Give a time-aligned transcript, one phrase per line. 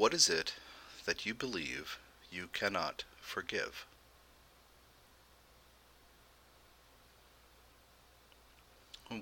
[0.00, 0.54] What is it
[1.04, 1.98] that you believe
[2.30, 3.84] you cannot forgive?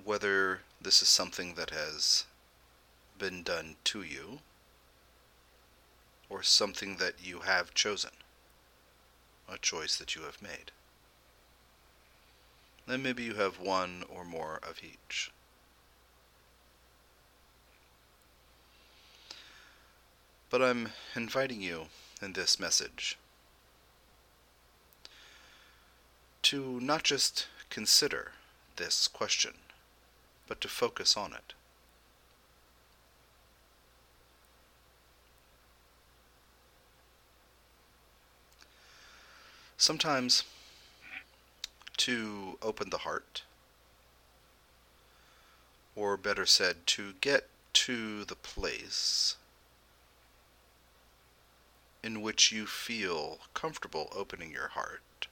[0.05, 2.23] Whether this is something that has
[3.17, 4.39] been done to you
[6.29, 8.11] or something that you have chosen,
[9.49, 10.71] a choice that you have made.
[12.87, 15.29] Then maybe you have one or more of each.
[20.49, 21.85] But I'm inviting you
[22.21, 23.17] in this message
[26.41, 28.31] to not just consider
[28.77, 29.53] this question,
[30.47, 31.53] but to focus on it.
[39.77, 40.43] Sometimes
[41.97, 43.43] to open the heart,
[45.95, 49.35] or better said, to get to the place
[52.03, 55.27] in which you feel comfortable opening your heart.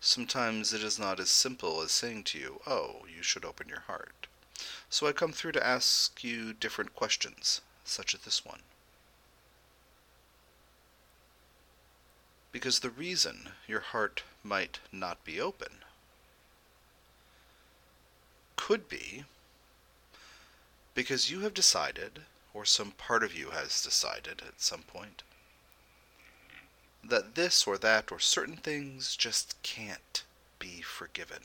[0.00, 3.80] Sometimes it is not as simple as saying to you, oh, you should open your
[3.80, 4.26] heart.
[4.88, 8.60] So I come through to ask you different questions, such as this one.
[12.52, 15.68] because the reason your heart might not be open
[18.56, 19.24] could be
[20.94, 22.22] because you have decided,
[22.54, 25.22] or some part of you has decided at some point,
[27.04, 30.24] that this or that or certain things just can't
[30.58, 31.42] be forgiven.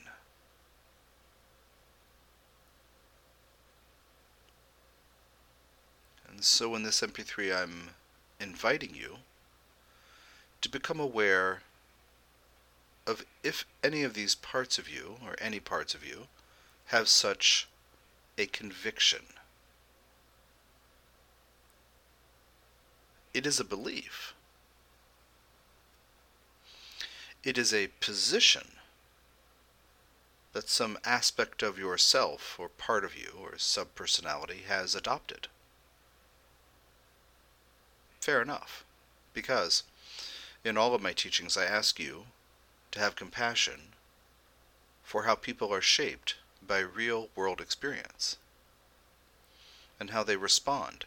[6.28, 7.90] And so in this MP3, I'm
[8.40, 9.18] inviting you
[10.62, 11.62] to become aware
[13.06, 16.28] of if any of these parts of you, or any parts of you,
[16.86, 17.68] have such
[18.38, 19.22] a conviction.
[23.34, 24.34] It is a belief.
[27.44, 28.74] It is a position
[30.54, 35.48] that some aspect of yourself, or part of you, or subpersonality has adopted.
[38.22, 38.86] Fair enough,
[39.34, 39.84] because
[40.64, 42.28] in all of my teachings, I ask you
[42.92, 43.94] to have compassion
[45.04, 48.38] for how people are shaped by real world experience
[50.00, 51.06] and how they respond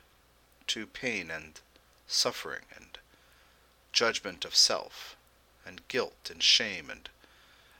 [0.66, 1.60] to pain and
[2.06, 2.98] suffering and
[3.92, 5.16] judgment of self
[5.64, 7.08] and guilt and shame and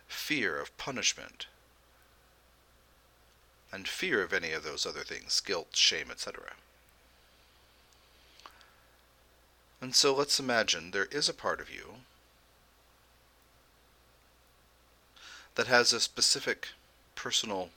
[0.09, 1.47] fear of punishment
[3.73, 6.53] and fear of any of those other things guilt, shame, etc.
[9.81, 11.97] And so let's imagine there is a part of you
[15.55, 16.69] that has a specific
[17.15, 17.71] personal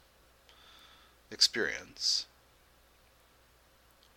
[1.31, 2.26] experience.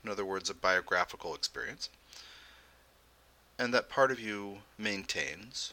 [0.05, 1.89] In other words, a biographical experience.
[3.63, 5.73] And that part of you maintains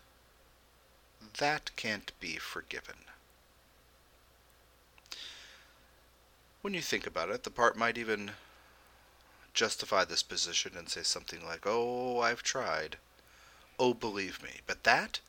[1.40, 2.98] that can't be forgiven.
[6.62, 8.34] When you think about it, the part might even
[9.56, 12.98] justify this position and say something like, oh, I've tried.
[13.80, 14.60] Oh, believe me.
[14.68, 15.20] But that,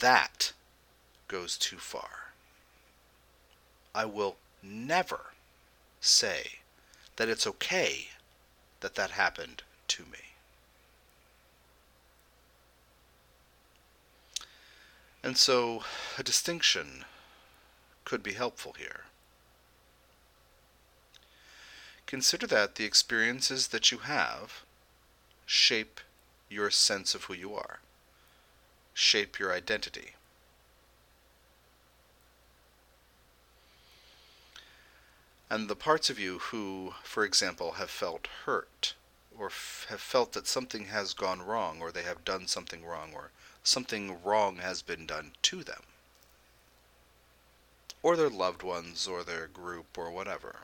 [0.00, 0.52] that
[1.28, 2.32] goes too far.
[3.94, 4.34] I will
[4.64, 5.26] never
[6.00, 6.58] say
[7.14, 8.08] that it's okay
[8.80, 10.29] that that happened to me.
[15.22, 15.84] And so
[16.16, 17.04] a distinction
[18.04, 19.04] could be helpful here.
[22.06, 24.64] Consider that the experiences that you have
[25.46, 26.00] shape
[26.48, 27.80] your sense of who you are,
[28.94, 30.14] shape your identity.
[35.50, 38.94] And the parts of you who, for example, have felt hurt,
[39.36, 43.12] or f- have felt that something has gone wrong, or they have done something wrong,
[43.14, 43.32] or
[43.62, 45.82] something wrong has been done to them,
[48.02, 50.60] or their loved ones, or their group, or whatever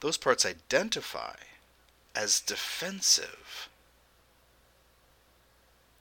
[0.00, 1.34] those parts identify
[2.14, 3.68] as defensive.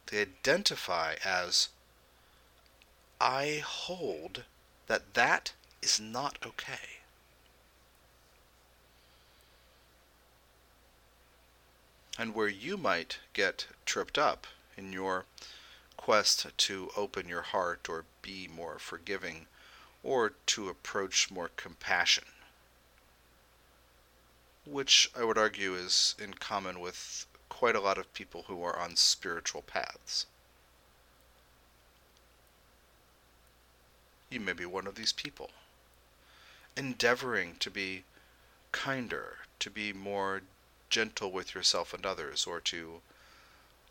[0.08, 1.70] They identify as
[3.20, 4.44] I hold
[4.88, 7.02] that that is not okay.
[12.20, 14.48] And where you might get tripped up
[14.78, 15.26] in your
[15.98, 19.48] quest to open your heart or be more forgiving
[20.04, 22.24] or to approach more compassion
[24.70, 28.78] which I would argue is in common with quite a lot of people who are
[28.78, 30.26] on spiritual paths.
[34.30, 35.52] You may be one of these people,
[36.76, 38.04] endeavoring to be
[38.74, 40.42] kinder, to be more
[40.90, 43.02] gentle with yourself and others, or to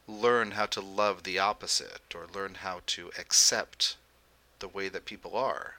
[0.08, 3.96] learn how to love the opposite, or learn how to accept
[4.60, 5.76] the way that people are,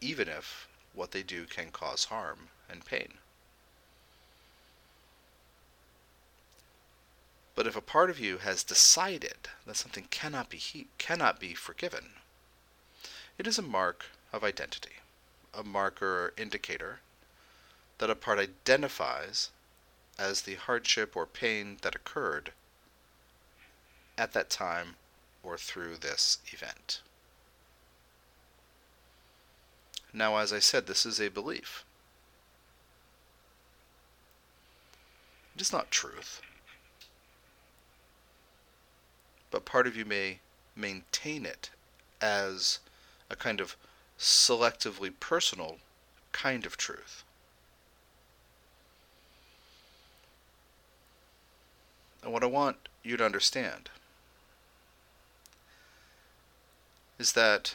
[0.00, 3.18] even if what they do can cause harm and pain.
[7.54, 11.54] But if a part of you has decided that something cannot be he- cannot be
[11.54, 12.14] forgiven,
[13.38, 14.98] it is a mark of identity,
[15.52, 17.00] a marker or indicator
[17.98, 19.50] that a part identifies
[20.18, 22.52] as the hardship or pain that occurred
[24.16, 24.96] at that time
[25.42, 27.00] or through this event.
[30.12, 31.84] Now, as I said, this is a belief.
[35.56, 36.40] It is not truth.
[39.50, 40.38] But part of you may
[40.76, 41.70] maintain it
[42.20, 42.78] as
[43.30, 43.76] a kind of
[44.18, 45.78] selectively personal
[46.32, 47.24] kind of truth.
[52.22, 53.90] And what I want you to understand
[57.18, 57.74] is that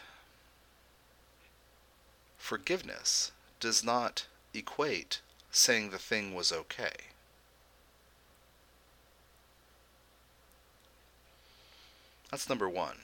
[2.37, 5.21] forgiveness does not equate
[5.51, 6.91] saying the thing was okay.
[12.29, 12.97] That's number one.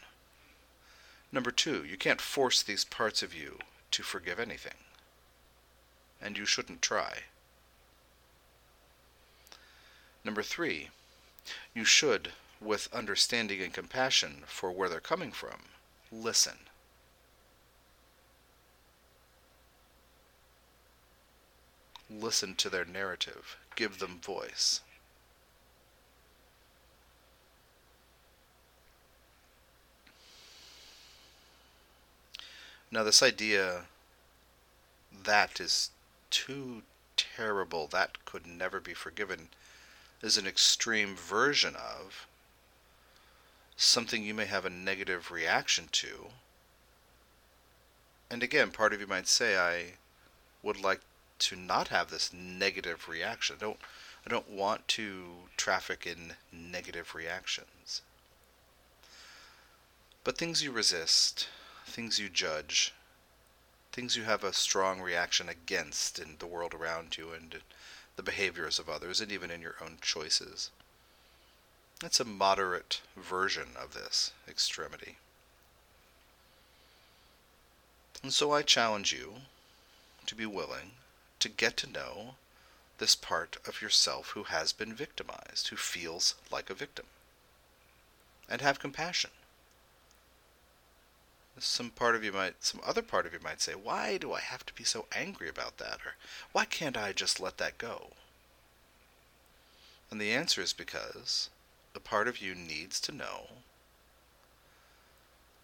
[1.32, 3.60] Number two, you can't force these parts of you
[3.92, 4.78] to forgive anything.
[6.22, 7.24] And you shouldn't try.
[10.24, 10.90] Number three,
[11.74, 15.62] you should, with understanding and compassion for where they're coming from,
[16.22, 16.58] listen.
[22.10, 23.58] Listen to their narrative.
[23.76, 24.82] Give them voice.
[32.92, 33.86] Now, this idea
[35.24, 35.90] that is
[36.30, 36.84] too
[37.18, 39.50] terrible, that could never be forgiven,
[40.22, 42.28] is an extreme version of
[43.78, 46.28] something you may have a negative reaction to.
[48.30, 49.94] And again, part of you might say, I
[50.64, 51.02] would like
[51.40, 53.58] to not have this negative reaction.
[53.60, 53.80] I don't,
[54.26, 55.26] I don't want to
[55.58, 58.02] traffic in negative reactions.
[60.24, 61.48] But things you resist,
[61.86, 62.94] things you judge,
[63.92, 67.62] things you have a strong reaction against in the world around you and
[68.16, 70.72] the behaviors of others and even in your own choices.
[72.04, 75.16] It's a moderate version of this extremity.
[78.22, 79.36] And so I challenge you
[80.26, 80.92] to be willing
[81.40, 82.36] to get to know
[82.98, 87.06] this part of yourself who has been victimized, who feels like a victim,
[88.50, 89.32] and have compassion.
[91.58, 94.42] Some part of you might, some other part of you might say, why do I
[94.42, 96.00] have to be so angry about that?
[96.06, 96.16] Or
[96.52, 98.12] why can't I just let that go?
[100.12, 101.50] And the answer is because
[101.96, 103.48] a part of you needs to know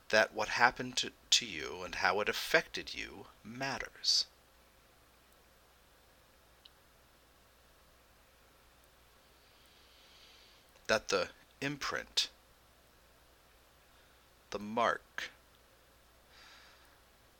[0.09, 4.25] that what happened to, to you and how it affected you matters.
[10.87, 11.29] That the
[11.61, 12.29] imprint,
[14.49, 15.31] the mark,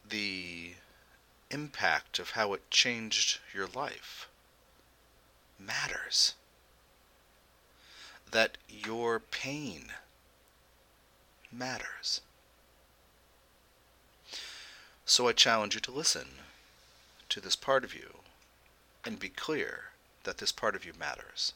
[0.08, 0.76] the
[1.50, 4.30] impact of how it changed your life
[5.60, 6.36] matters.
[8.32, 9.92] That your pain
[11.52, 12.22] matters.
[15.06, 16.28] So I challenge you to listen
[17.30, 18.20] to this part of you
[19.06, 19.92] and be clear
[20.24, 21.54] that this part of you matters.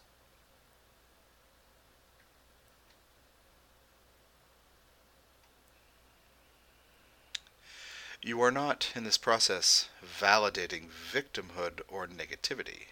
[8.22, 12.88] You are not, in this process, validating victimhood or negativity.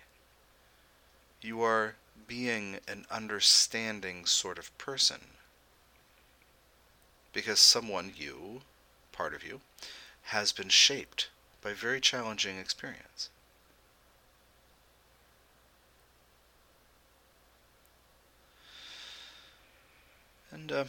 [1.41, 1.95] You are
[2.27, 5.19] being an understanding sort of person.
[7.31, 8.61] Because someone, you,
[9.11, 9.61] part of you,
[10.23, 11.29] has been shaped
[11.61, 13.29] by very challenging experience.
[20.51, 20.85] And uh,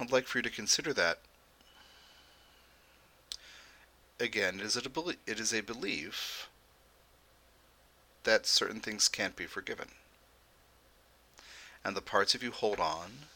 [0.00, 1.18] I'd like for you to consider that
[4.22, 6.48] again, is it a belie- it is a belief
[8.24, 9.88] that certain things can't be forgiven.
[11.84, 13.26] And the parts of you hold on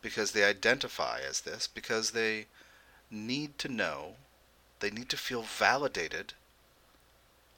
[0.00, 2.46] because they identify as this, because they
[3.10, 4.16] need to know,
[4.80, 6.32] they need to feel validated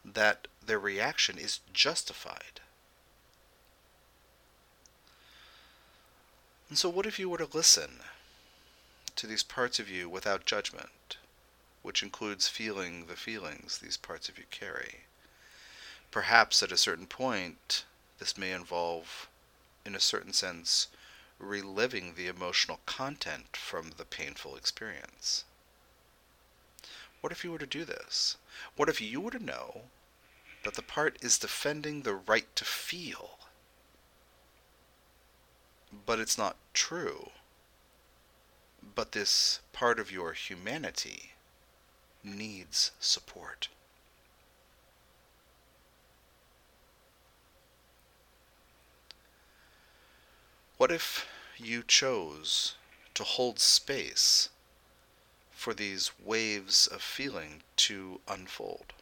[0.04, 2.60] that their reaction is justified.
[6.68, 8.00] And so, what if you were to listen
[9.16, 11.16] to these parts of you without judgment?
[11.84, 15.00] which includes feeling the feelings these parts of you carry.
[16.10, 17.84] Perhaps at a certain point,
[18.18, 19.28] this may involve,
[19.84, 20.88] in a certain sense,
[21.38, 25.44] reliving the emotional content from the painful experience.
[27.20, 28.36] What if you were to do this?
[28.76, 29.82] What if you were to know
[30.62, 33.38] that the part is defending the right to feel,
[36.06, 37.30] but it's not true?
[38.94, 41.32] But this part of your humanity
[42.22, 43.68] needs support.
[50.84, 51.26] What if
[51.56, 52.74] you chose
[53.14, 54.50] to hold space
[55.50, 58.92] for these waves of feeling to unfold?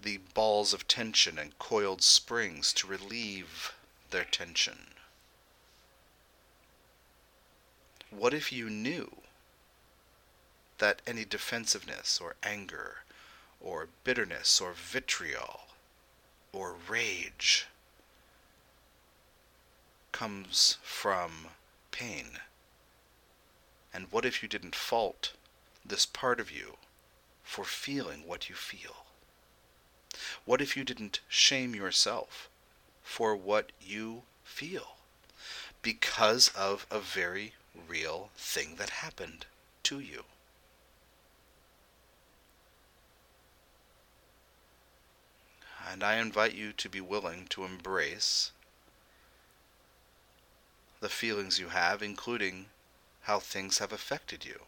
[0.00, 3.74] The balls of tension and coiled springs to relieve
[4.08, 4.94] their tension.
[8.08, 9.18] What if you knew
[10.78, 13.00] that any defensiveness or anger
[13.60, 15.66] or bitterness or vitriol
[16.54, 17.66] or rage
[20.14, 21.48] comes from
[21.90, 22.38] pain?
[23.92, 25.32] And what if you didn't fault
[25.84, 26.76] this part of you
[27.42, 29.06] for feeling what you feel?
[30.44, 32.48] What if you didn't shame yourself
[33.02, 34.94] for what you feel
[35.82, 37.54] because of a very
[37.88, 39.46] real thing that happened
[39.82, 40.22] to you?
[45.90, 48.52] And I invite you to be willing to embrace
[51.04, 52.64] the feelings you have, including
[53.24, 54.58] how things have affected you.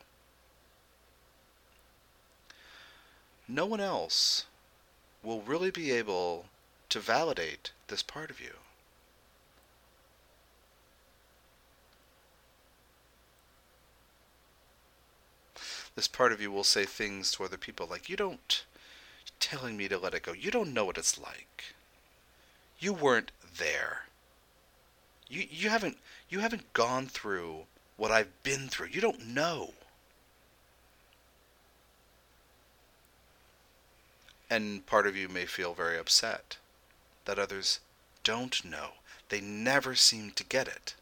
[3.48, 4.44] No one else
[5.22, 6.44] will really be able
[6.90, 8.52] to validate this part of you.
[15.94, 18.62] This part of you will say things to other people like, You don't,
[19.40, 20.34] telling me to let it go.
[20.34, 21.72] You don't know what it's like.
[22.78, 24.05] You weren't there.
[25.28, 27.66] You, you haven't you haven't gone through
[27.96, 28.88] what I've been through.
[28.88, 29.74] You don't know.
[34.48, 36.58] And part of you may feel very upset
[37.24, 37.80] that others
[38.22, 38.92] don't know.
[39.28, 40.94] They never seem to get it.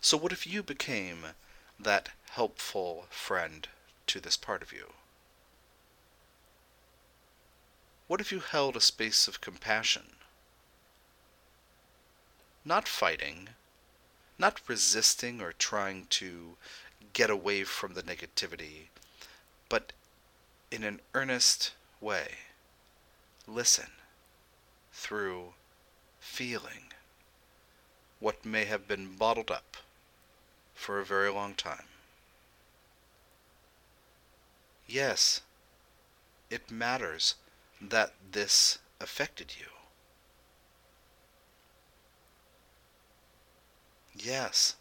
[0.00, 1.26] So, what if you became
[1.78, 3.66] that helpful friend
[4.06, 4.92] to this part of you?
[8.06, 10.16] What if you held a space of compassion?
[12.64, 13.48] Not fighting,
[14.38, 16.56] not resisting or trying to
[17.12, 18.86] get away from the negativity,
[19.68, 19.92] but
[20.70, 22.38] in an earnest way.
[23.46, 23.90] Listen
[24.92, 25.54] through
[26.20, 26.92] feeling
[28.20, 29.76] what may have been bottled up
[30.74, 31.86] for a very long time.
[34.86, 35.40] Yes,
[36.50, 37.34] it matters
[37.80, 39.81] that this affected you.
[44.14, 44.76] Yes,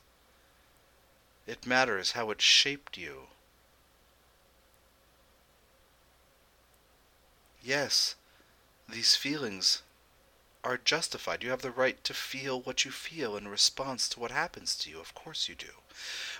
[1.47, 3.27] it matters how it shaped you.
[7.63, 8.15] Yes,
[8.89, 9.83] these feelings
[10.63, 11.43] are justified.
[11.43, 14.89] You have the right to feel what you feel in response to what happens to
[14.89, 14.99] you.
[14.99, 15.81] Of course you do.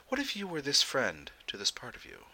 [0.10, 2.26] What if you were this friend to this part of you?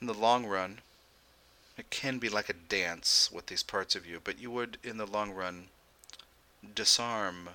[0.00, 0.80] In the long run,
[1.76, 4.98] it can be like a dance with these parts of you, but you would, in
[4.98, 5.68] the long run,
[6.74, 7.50] disarm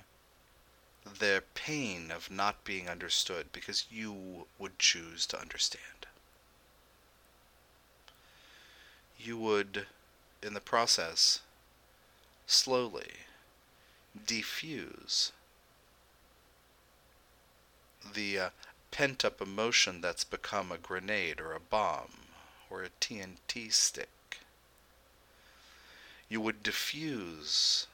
[1.04, 6.06] the pain of not being understood because you would choose to understand.
[9.18, 9.86] You would,
[10.42, 11.40] in the process,
[12.46, 13.12] slowly
[14.26, 15.32] defuse
[18.14, 18.50] the uh,
[18.90, 22.27] pent up emotion that's become a grenade or a bomb
[22.70, 24.40] or a TNT stick.
[26.28, 27.86] You would diffuse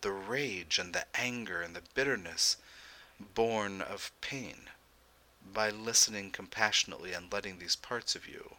[0.00, 2.56] the rage and the anger and the bitterness
[3.18, 4.70] born of pain
[5.52, 8.56] by listening compassionately and letting these parts of you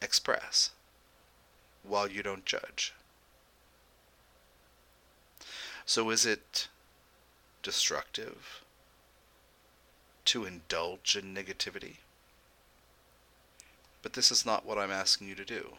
[0.00, 0.70] express
[1.82, 2.92] while you don't judge.
[5.84, 6.68] So is it
[7.62, 8.62] destructive
[10.26, 11.96] to indulge in negativity?
[14.02, 15.74] But this is not what I'm asking you to do.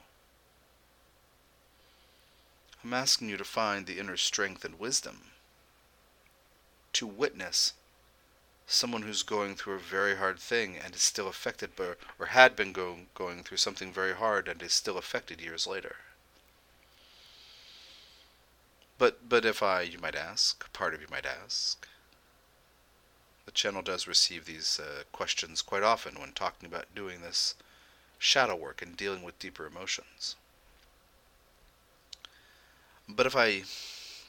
[2.83, 5.31] I'm asking you to find the inner strength and wisdom
[6.93, 7.73] to witness
[8.67, 12.55] someone who's going through a very hard thing and is still affected by, or had
[12.55, 15.97] been go, going through something very hard and is still affected years later.
[18.97, 21.87] But but if I, you might ask, part of you might ask,
[23.45, 27.55] the channel does receive these uh, questions quite often when talking about doing this
[28.23, 30.37] shadow work and dealing with deeper emotions.
[33.09, 33.63] But if I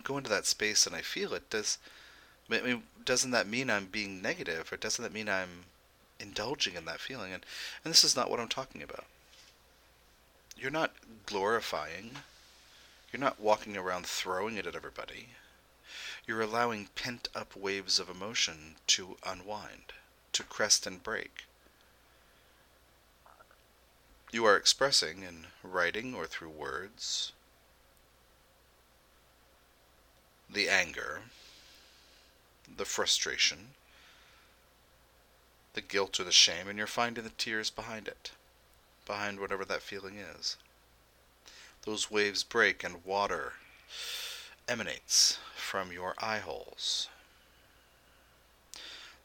[0.03, 1.79] go into that space and I feel it, does
[2.51, 5.67] I mean, doesn't that mean I'm being negative, or doesn't that mean I'm
[6.19, 7.33] indulging in that feeling?
[7.33, 7.47] And
[7.85, 9.07] and this is not what I'm talking about.
[10.57, 10.93] You're not
[11.25, 12.17] glorifying.
[13.13, 15.29] You're not walking around throwing it at everybody.
[16.27, 19.93] You're allowing pent up waves of emotion to unwind,
[20.33, 21.45] to crest and break.
[24.35, 27.31] You are expressing in writing or through words
[30.51, 31.21] the anger,
[32.67, 33.75] the frustration,
[35.75, 38.33] the guilt or the shame, and you're finding the tears behind it,
[39.07, 40.57] behind whatever that feeling is.
[41.83, 43.53] Those waves break and water
[44.67, 47.09] emanates from your eye holes.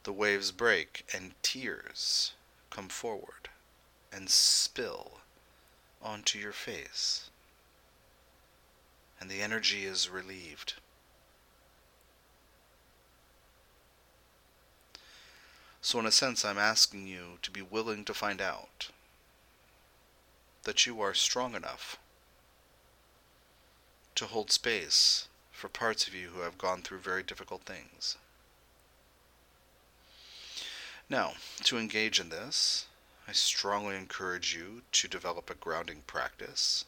[0.04, 2.34] The waves break and tears
[2.70, 3.49] come forward
[4.12, 5.20] and spill
[6.02, 7.30] onto your face.
[9.20, 10.74] And the energy is relieved.
[15.82, 18.88] So, in a sense, I'm asking you to be willing to find out
[20.64, 21.98] that you are strong enough
[24.14, 28.16] to hold space for parts of you who have gone through very difficult things.
[31.08, 32.86] Now, to engage in this,
[33.30, 36.84] I strongly encourage you to develop a grounding practice.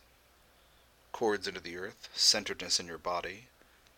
[1.13, 3.47] Cords into the earth, centeredness in your body.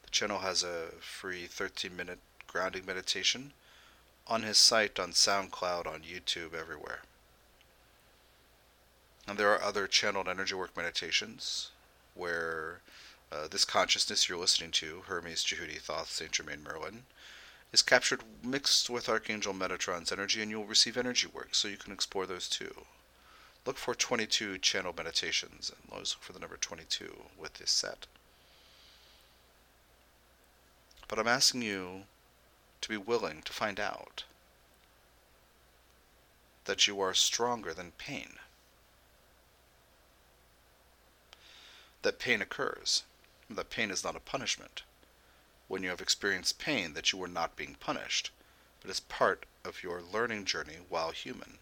[0.02, 3.54] The channel has a free 13 minute grounding meditation
[4.26, 7.00] on his site on SoundCloud, on YouTube, everywhere.
[9.26, 11.70] And there are other channeled energy work meditations
[12.14, 12.82] where
[13.32, 17.04] uh, this consciousness you're listening to, Hermes, Djehuty, Thoth, Saint Germain, Merlin,
[17.74, 21.92] is captured mixed with Archangel Metatron's energy, and you'll receive energy work, so you can
[21.92, 22.86] explore those too.
[23.66, 28.06] Look for 22 channel meditations, and always look for the number 22 with this set.
[31.08, 32.04] But I'm asking you
[32.80, 34.22] to be willing to find out
[36.66, 38.34] that you are stronger than pain.
[42.02, 43.02] That pain occurs
[43.50, 44.82] that pain is not a punishment.
[45.68, 48.30] When you have experienced pain, that you are not being punished,
[48.80, 51.58] but is part of your learning journey while human.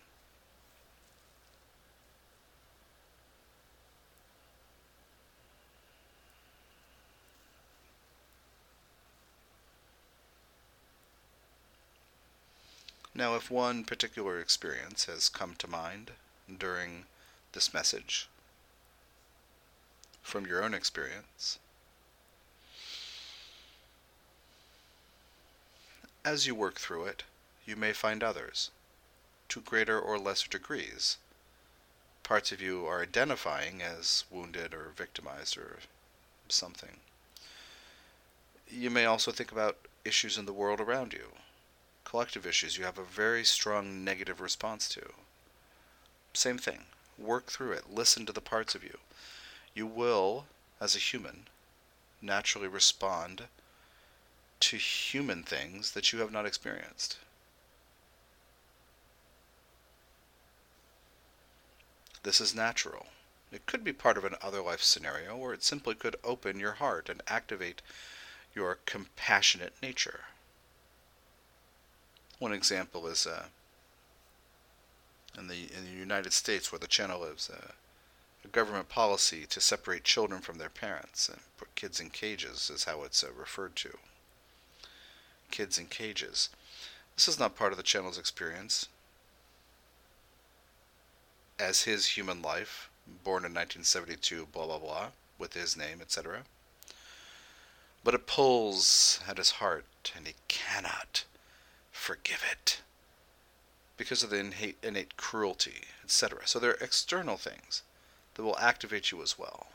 [13.15, 16.13] Now, if one particular experience has come to mind
[16.59, 17.05] during
[17.53, 18.29] this message,
[20.23, 21.59] from your own experience,
[26.25, 27.25] As you work through it,
[27.67, 28.71] you may find others,
[29.49, 31.17] to greater or lesser degrees.
[32.23, 35.81] Parts of you are identifying as wounded or victimized or
[36.49, 37.01] something.
[38.69, 41.33] You may also think about issues in the world around you,
[42.05, 45.15] collective issues you have a very strong negative response to.
[46.35, 46.87] Same thing.
[47.19, 47.93] Work through it.
[47.93, 48.99] Listen to the parts of you.
[49.75, 50.47] You will,
[50.81, 51.49] as a human,
[52.21, 53.49] naturally respond
[54.63, 57.19] to human things that you have not experienced.
[62.23, 63.07] This is natural.
[63.51, 66.75] It could be part of an other life scenario, or it simply could open your
[66.75, 67.83] heart and activate
[68.55, 70.21] your compassionate nature.
[72.39, 73.47] One example is uh,
[75.37, 77.73] in the in the United States, where the channel lives, uh,
[78.45, 82.85] a government policy to separate children from their parents and put kids in cages is
[82.85, 83.99] how it's uh, referred to
[85.53, 86.49] kids in cages.
[87.15, 88.89] This is not part of the channel's experience.
[91.61, 95.07] As his human life, born in 1972, blah blah blah,
[95.39, 96.43] with his name, etc.
[98.03, 101.25] But it pulls at his heart, and he cannot
[101.93, 102.81] forgive it
[103.97, 106.41] because of the innate, innate cruelty, etc.
[106.47, 107.83] So there are external things
[108.35, 109.69] that will activate you as well.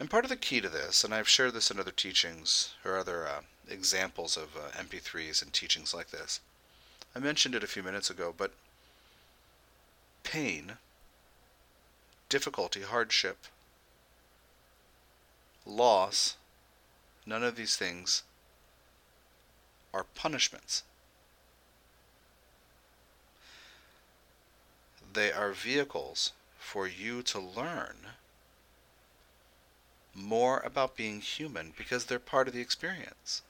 [0.00, 2.96] And part of the key to this, and I've shared this in other teachings or
[2.96, 6.40] other uh, examples of uh, MP3s and teachings like this,
[7.14, 8.52] I mentioned it a few minutes ago, but
[10.22, 10.78] pain,
[12.30, 13.46] difficulty, hardship,
[15.66, 16.36] loss,
[17.26, 18.22] none of these things
[19.92, 20.82] are punishments.
[25.12, 27.96] They are vehicles for you to learn
[30.14, 33.42] more about being human because they're part of the experience.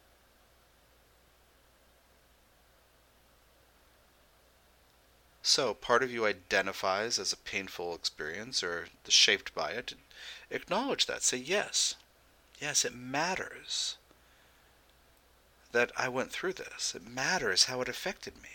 [5.43, 9.95] So, part of you identifies as a painful experience or shaped by it.
[10.51, 11.23] Acknowledge that.
[11.23, 11.95] Say, yes,
[12.61, 13.97] yes, it matters
[15.73, 16.95] that I went through this.
[16.95, 18.49] It matters how it affected me.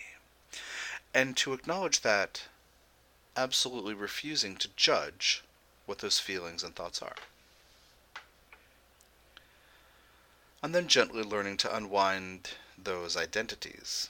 [1.14, 2.44] And to acknowledge that,
[3.36, 5.44] absolutely refusing to judge
[5.86, 7.16] what those feelings and thoughts are.
[10.66, 14.10] And then gently learning to unwind those identities.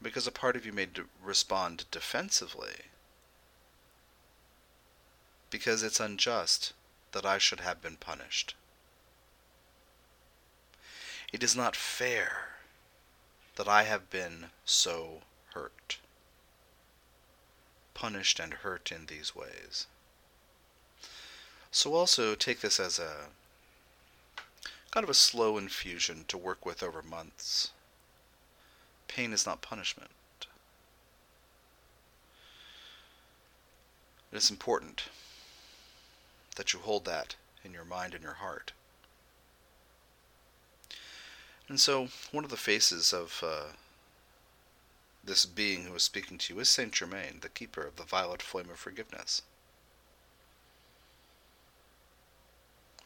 [0.00, 0.88] Because a part of you may
[1.22, 2.86] respond defensively.
[5.50, 6.72] Because it's unjust
[7.12, 8.54] that I should have been punished.
[11.30, 12.60] It is not fair
[13.56, 15.20] that I have been so
[15.52, 15.98] hurt,
[17.92, 19.86] punished and hurt in these ways.
[21.70, 23.28] So also take this as a
[24.90, 27.72] kind of a slow infusion to work with over months.
[29.06, 30.10] Pain is not punishment.
[34.32, 35.04] It is important
[36.56, 38.72] that you hold that in your mind and your heart.
[41.68, 43.72] And so, one of the faces of uh,
[45.22, 48.42] this being who is speaking to you is Saint Germain, the keeper of the violet
[48.42, 49.42] flame of forgiveness.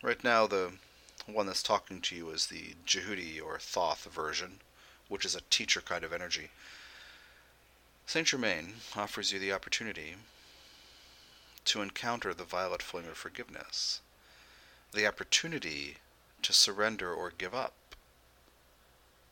[0.02, 0.72] Right now, the
[1.26, 4.58] one that's talking to you is the Djehuty or Thoth version,
[5.08, 6.50] which is a teacher kind of energy.
[8.04, 10.16] Saint Germain offers you the opportunity
[11.66, 14.00] to encounter the violet flame of forgiveness,
[14.92, 15.98] the opportunity
[16.42, 17.94] to surrender or give up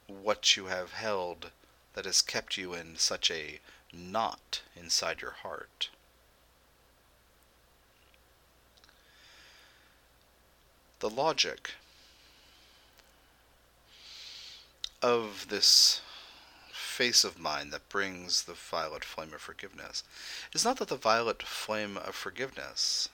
[0.07, 1.51] what you have held
[1.95, 3.59] that has kept you in such a
[3.93, 5.89] knot inside your heart.
[11.01, 11.73] The logic
[15.03, 16.01] of this
[16.73, 20.05] face of mine that brings the violet flame of forgiveness
[20.53, 23.09] is not that the violet flame of forgiveness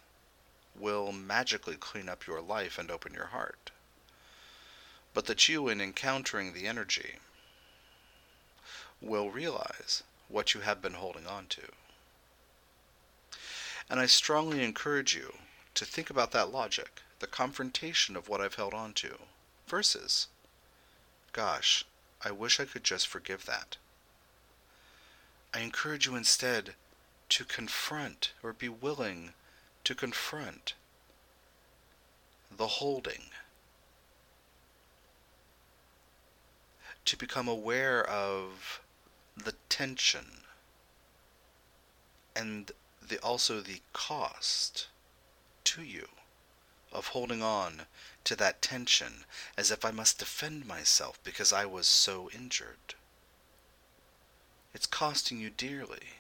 [0.79, 3.71] will magically clean up your life and open your heart
[5.17, 7.15] but that you, in encountering the energy,
[9.01, 11.63] will realize what you have been holding on to.
[13.89, 15.33] And I strongly encourage you
[15.73, 19.17] to think about that logic, the confrontation of what I've held on to,
[19.67, 20.29] versus,
[21.33, 21.85] gosh,
[22.25, 23.77] I wish I could just forgive that.
[25.55, 26.75] I encourage you instead
[27.31, 29.33] to confront or be willing
[29.85, 30.75] to confront
[32.55, 33.31] the holding
[37.05, 38.81] to become aware of
[39.37, 40.43] the tension
[42.35, 42.73] and
[43.07, 44.89] the also the cost
[45.65, 46.09] to you
[46.97, 47.83] of holding on
[48.25, 52.95] to that tension as if I must defend myself because I was so injured.
[54.75, 56.15] It's costing you dearly.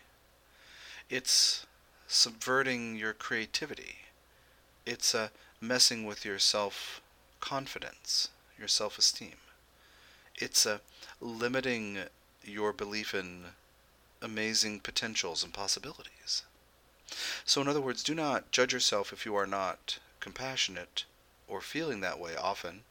[1.08, 1.66] It's
[2.06, 4.00] subverting your creativity.
[4.84, 5.28] It's uh,
[5.60, 7.00] messing with your self
[7.40, 9.36] confidence, your self esteem.
[10.36, 10.82] It's a
[11.20, 12.04] limiting
[12.44, 13.46] your belief in
[14.20, 16.42] amazing potentials and possibilities.
[17.44, 21.04] So, in other words, do not judge yourself if you are not compassionate
[21.46, 22.82] or feeling that way often,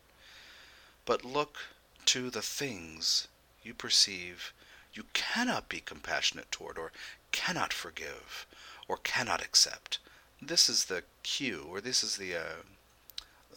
[1.04, 1.58] but look
[2.06, 3.28] to the things
[3.62, 4.54] you perceive
[4.94, 6.94] you cannot be compassionate toward, or
[7.34, 8.48] cannot forgive,
[8.88, 10.00] or cannot accept.
[10.42, 12.64] This is the cue, or this is the uh,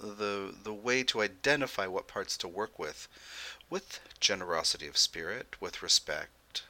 [0.01, 3.07] the the way to identify what parts to work with
[3.71, 6.65] with generosity of spirit, with respect,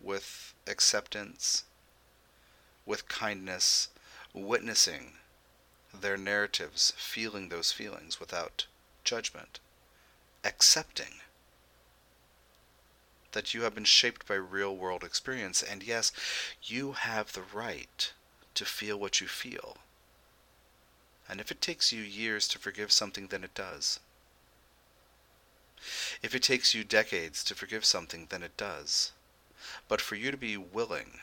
[0.00, 1.62] with acceptance,
[2.84, 3.90] with kindness,
[4.34, 5.19] witnessing
[5.92, 8.66] their narratives, feeling those feelings without
[9.04, 9.60] judgment,
[10.44, 11.20] accepting
[13.32, 16.12] that you have been shaped by real world experience, and yes,
[16.62, 18.12] you have the right
[18.54, 19.78] to feel what you feel.
[21.28, 24.00] And if it takes you years to forgive something, then it does.
[26.22, 29.12] If it takes you decades to forgive something, then it does.
[29.88, 31.20] But for you to be willing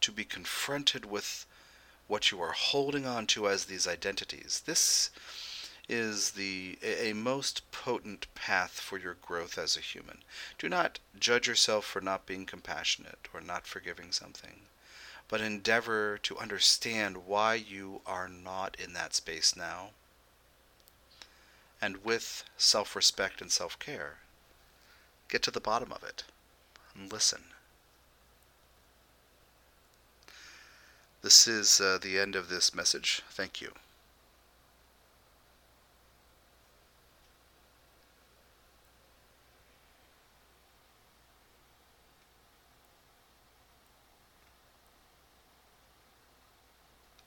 [0.00, 1.44] to be confronted with
[2.10, 5.10] what you are holding on to as these identities, this
[5.88, 10.18] is the a, most potent path for your growth as a human.
[10.58, 14.62] Do not judge yourself for not being compassionate or not forgiving something,
[15.28, 19.90] but endeavor to understand why you are not in that space now
[21.80, 24.18] and with self respect and self care,
[25.28, 26.24] get to the bottom of it
[26.94, 27.44] and listen.
[31.22, 33.22] This is uh, the end of this message.
[33.30, 33.72] Thank you.